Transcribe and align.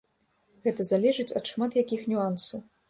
Гэта 0.67 0.87
залежыць 0.93 1.29
ад 1.41 1.45
шмат 1.53 1.71
якіх 1.83 2.01
нюансаў. 2.15 2.59